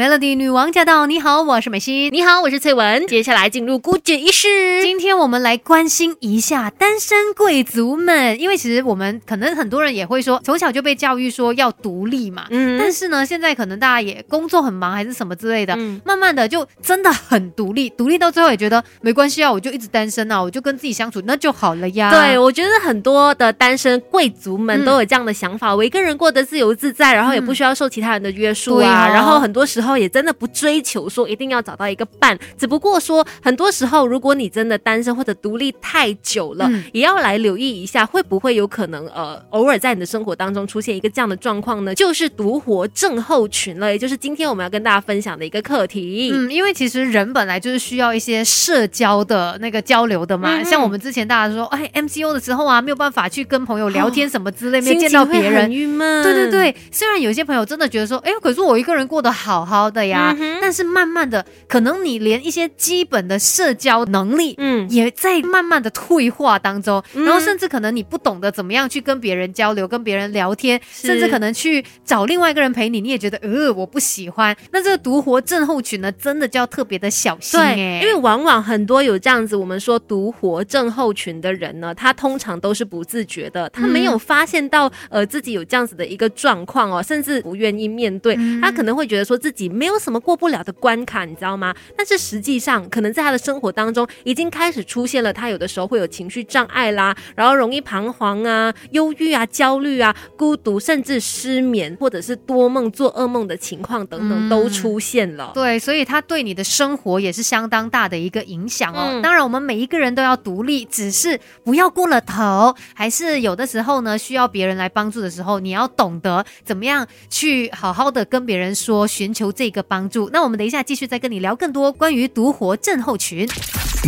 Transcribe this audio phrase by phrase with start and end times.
[0.00, 1.04] Melody 女王驾到！
[1.04, 2.10] 你好，我是美心。
[2.10, 3.06] 你好，我是翠文。
[3.06, 4.48] 接下来进入姑姐仪式。
[4.80, 12.46] 今天我们来关心一下单身贵族们，因为其实我们可能很多人也会说，从小就被教育说要独立嘛。
[12.48, 12.78] 嗯。
[12.78, 17.90] 但是呢，现在可能大家也工作很忙，还是什么之类的，慢慢的就真的很独立。
[17.90, 22.10] 独立到最后也觉得没关系啊，我就一直单身啊，我就跟自己相处那就好了呀。
[22.10, 29.06] 对，我觉得很多的单身贵族们都有这样的想法，我一个人过得自由自在，然后也不需要受其他人的约束啊。
[29.06, 41.94] 然后很多时候也真的不追求说一定要找到一个伴，只不过说很多时候，如果你真的单身或者独立太久了，也要来留意一下，会不会有可能呃，偶尔在你的生活当中出现一个这样的状况呢？
[41.94, 46.30] 就是独活症候群了，也就是今天我们要跟大家分享的一个课题。
[46.32, 56.22] 嗯，因为其实人本来就是需要一些社交的那个交流的嘛，像我们之前大家说，哎，MCO 的时候啊，没有办法去跟朋友聊天什么之类，没有见到别人，郁闷。
[56.22, 60.00] 对对对，虽然有些朋友真的觉得说，哎，可是我一个人过得好好的。
[60.10, 74.56] 呀，但是慢慢的，可能你连一些基本的社交能力，嗯，也在慢慢的退化当中，然后甚至可能你不懂得怎么样去跟别人交流、跟别人聊天，甚至可能去找另外一个人陪你，你也觉得呃我不喜欢。
[74.72, 90.00] 那这个独活症候群呢，真的就要特别的小心哎，因为往往很多有这样子我们说独活症候群的人呢，他通常都是不自觉的，他没有发现到呃自己有这样子的一个状况哦，甚至不愿意面对，他可能会觉得说自己没有。
[90.00, 91.74] 什么过不了的关卡，你知道吗？
[91.94, 95.30] 但是实际上，可能在他的生活当中，已经开始出现了。
[95.30, 105.50] 他有的时候会有情绪障碍啦，然后容易彷徨啊、忧郁啊、焦虑啊、孤独，甚至失眠，或者是多梦、做噩梦的情况等等都出现了。
[105.52, 109.20] 对，所以他对你的生活也是相当大的一个影响哦。
[109.22, 119.80] 当然，我们每一个人都要独立，只是不要过了头，还是有的时候呢，需要别人来帮助的时候，你要懂得怎么样去好好的跟别人说，寻求这个。
[119.90, 120.30] 帮助。
[120.32, 123.48] 那我们等一下继续再跟你聊更多关于独活症候群。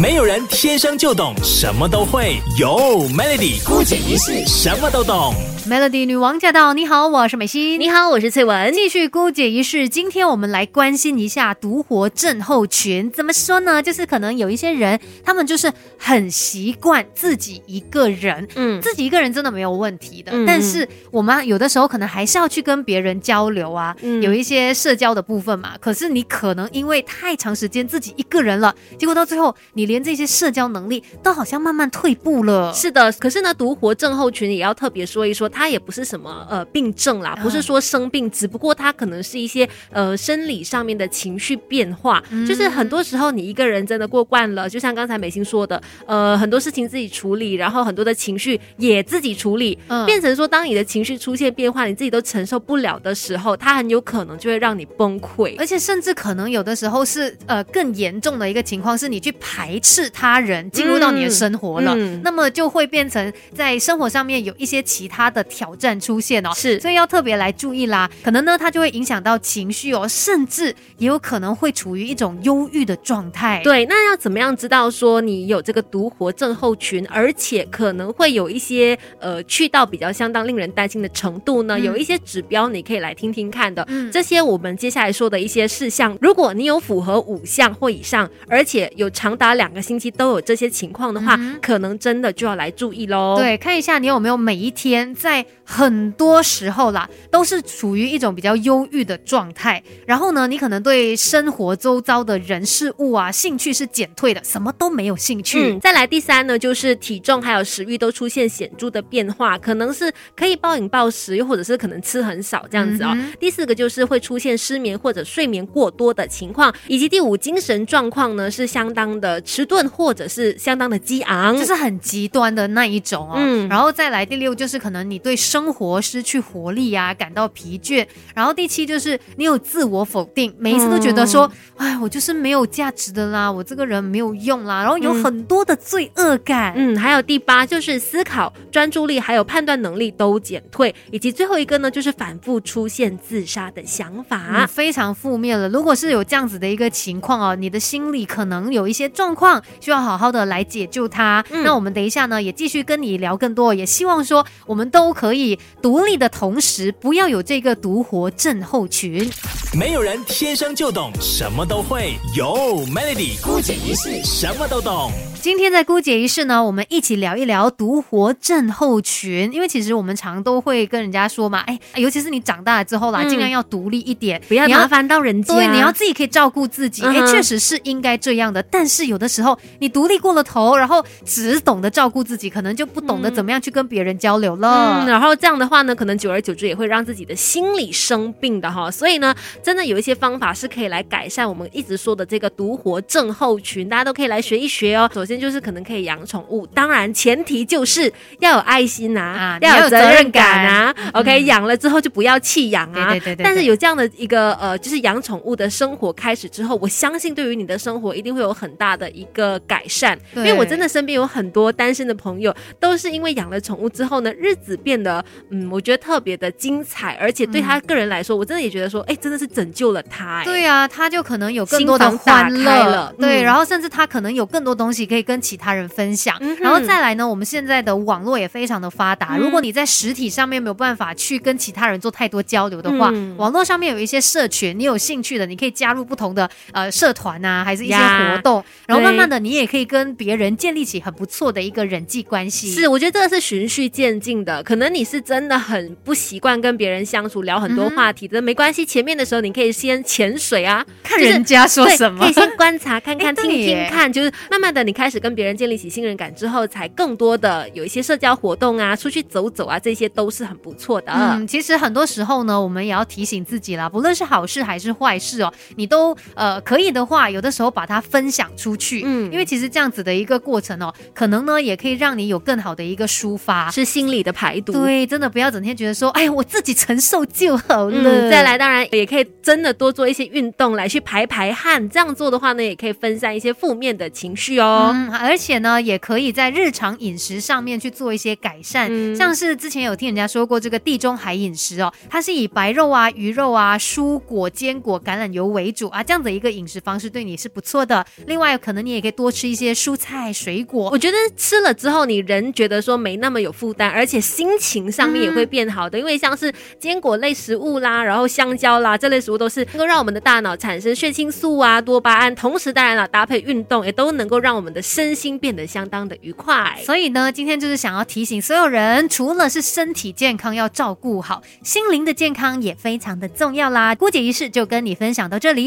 [0.00, 5.34] 没有人天生就懂，什么都会有 Melody 孤姐一世什么都懂。
[5.68, 6.72] Melody 女王驾到！
[6.72, 7.78] 你好，我是美心。
[7.78, 8.72] 你好，我是翠文。
[8.72, 13.10] 继续姑姐一事，今天我们来关心一下独活症候群。
[13.12, 13.82] 怎么说呢？
[13.82, 18.48] 就是可能有一些人，他们就是很习惯自己一个人。
[18.54, 20.32] 嗯，自己一个人真的没有问题的。
[20.46, 25.74] 但是我们有的时候可能还是要去跟别人交流啊，有一些社交的部分嘛。
[25.78, 29.82] 可是你可能因为太长时间自己一个人了，结果到最后你。
[29.82, 32.72] 你连这些社交能力都好像慢慢退步了。
[32.72, 42.22] 是的，可是呢，独活症候群也要特别说一说，它也不是什么呃病症啦，不是说生病，只不过它可能是一些呃生理上面的情绪变化。
[42.46, 59.62] 就是很多时候你一个人真的过惯了，就像刚才美心说的，呃，很多事情自己处理，然后很多的情绪也自己处理，变成说当你的情绪出现变化，你自己都承受不了的时候，它很有可能就会让你崩溃，而且甚至可能有的时候是呃更严重的一个情况，是你去排。
[59.62, 66.50] 排斥他人进入到你的生活了，那么就会变成在生活上面有一些其他的挑战出现哦。
[66.54, 68.08] 是，所以要特别来注意啦。
[68.22, 73.60] 可能呢，它就会影响到情绪哦，甚至也有可能会处于一种忧郁的状态。
[73.64, 81.80] 对，那要怎么样知道说你有这个独活症候群，而且可能会有一些呃去到比较相当令人担心的程度呢？
[81.80, 83.84] 有一些指标你可以来听听看的。
[83.88, 89.72] 嗯，这些我们接下来说的一些事项，如果你有符合五项或以上，而且有长达两。
[89.72, 93.36] 个星期都有这些情况的话，可能真的就要来注意喽。
[93.38, 99.82] 对，看一下你有没有每一天在很多时候啦，都是处于一种比较忧郁的状态。
[100.06, 105.78] 然后呢，你可能对生活周遭的人事物啊，兴趣是减退的，什么都没有兴趣。
[105.78, 113.16] 再来第三呢，就是体重还有食欲都出现显著的变化，可能是可以暴饮暴食，又或者是可能吃很少这样子哦。
[113.40, 119.40] 第四个就是会出现失眠或者睡眠过多的情况，以及第五精神状况呢是相当的。
[119.52, 123.34] 迟钝或者是相当的激昂，就是很极端的那一种哦。
[123.36, 128.06] 嗯，然后再来第六就是可能你对生活失去活力啊，感到疲倦。
[128.34, 134.80] 然后第七就是你有自我否定，每一次都觉得说，哎，我就是没有价值的啦，我这个人没有用啦。
[134.80, 136.72] 然后有很多的罪恶感。
[136.74, 145.68] 嗯，还有第八就是思考、专注力还有判断能力都减退，以及最后一个呢就是反复出现自杀的想法，非常负面了。
[145.68, 149.42] 如果是有这样子的一个情况哦，你的心里可能有一些状况。
[149.42, 151.44] 况需要好好的来解救他。
[151.50, 155.41] 那我们等一下呢，也继续跟你聊更多，也希望说我们都可以
[155.80, 159.30] 独立的同时，不要有这个独活症候群。
[159.74, 165.10] 没有人天生就懂什么都会，有 Melody 姑姐一世什么都懂。
[165.40, 169.50] 今天在姑姐一世呢，我们一起聊一聊独活症候群。
[169.52, 175.54] 因为其实我们常都会跟人家说嘛，哎，尤其是你长大了之后啦，尽量要独立一点，不要麻烦到人家。
[175.54, 177.02] 对，你要自己可以照顾自己。
[177.04, 178.62] 哎，确实是应该这样的。
[178.64, 185.02] 但是有的时候你独立过了头，然后只懂得照顾自己，可能就不懂得怎么样去跟别人交流了。
[185.02, 188.88] 嗯，然后这样的话呢，可能久而久之也会让自己的心理生病的哈。
[188.88, 195.10] 所以呢，真的有一些方法是可以来改善我们一直说的这个独活症候群，大家都可以来学一学哦。
[195.12, 196.22] 首先就是可能可以养。
[196.24, 200.94] 宠物，当然前提就是要有爱心啊，要有责任感啊。
[201.12, 203.10] OK，养了之后就不要弃养啊。
[203.10, 203.42] 对对对。
[203.44, 210.16] 但是有这样的一个呃，就是养宠物的生活开始之后，我相信对于你的生活一定会有很大的一个改善。
[210.36, 220.44] 因为我真的身边有很多单身的朋友，都是因为养了宠物之后呢，日子变得嗯，我觉得特别的精彩，而且对他个人来说，我真的也觉得说，哎，真的是拯救了他。
[220.44, 223.14] 对啊，他就可能有更多的欢乐了。
[223.18, 226.02] 对，然后甚至他可能有更多东西可以跟其他人分。
[226.02, 227.28] 分享，然后再来呢？
[227.28, 229.36] 我们现在的网络也非常的发达。
[229.36, 242.72] 如果你在实体上面没有办法去跟其他人做太多交流的话，网络上面有一些社群，你有兴趣的，你可以加入不同的呃社团啊，还是一些活动，然后慢慢的你也可以跟别人建立起很不错的一个人际关系。
[242.72, 244.60] 是，我觉得这个是循序渐进的。
[244.64, 248.84] 可能你是真的很不习惯跟别人相处，聊很多话题的，没关系。
[248.84, 255.92] 前面的时候你可以先潜水啊，看人家说什么，可以先观察看看， 听听看，就是慢慢的你开始跟别人建立起。
[255.92, 261.12] 信任感之后，才更多的有一些社交活动啊，出去走走啊，这些都是很不错的。
[261.12, 269.02] 嗯，其实很多时候呢，我们也要提醒自己啦，不论是好事还是坏事哦，你都呃可以的话，有的时候把它分享出去。
[269.04, 274.72] 嗯，因为其实这样子的一个过程哦，可能呢也可以让你有更好的一个抒发，是心理的排毒。
[274.72, 278.30] 对，真的不要整天觉得说，哎呀，我自己承受就好了。
[278.30, 284.90] 再来，当然也可以真的多做一些运动来去排排汗，这样做的话呢，也可以分散一些负面的情绪哦。
[284.94, 298.06] 嗯，而且呢，也可以在日日常饮食上面去做一些改善，像是之前有听人家说过这个地中海饮食哦，它是以白肉啊、鱼肉啊、蔬果、坚果、橄榄油为主啊，这样的一个饮食方式对你是不错的。
[298.28, 305.98] 另外，可能你也可以多吃一些蔬菜水果，我觉得吃了之后，你人觉得说没那么有负担，而且心情上面也会变好的。
[305.98, 316.76] 因为像是坚果类食物啦，然后香蕉啦这类食物都是能够让我们的大脑产生血清素啊、多巴胺，同时当然了搭配运动，也都能够让我们的身心变得相当的愉快。
[316.84, 323.94] 所以呢，今天就是想要提醒所有人，除了是身体健康要照顾好，心灵的健康也非常的重要啦。
[323.94, 325.62] 姑姐仪式就跟你分享到这里。